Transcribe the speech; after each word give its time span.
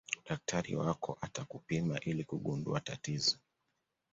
daktari 0.27 0.75
wako 0.75 1.17
atakupima 1.21 1.99
ili 1.99 2.23
kugundua 2.23 2.79
tatizo 2.79 3.37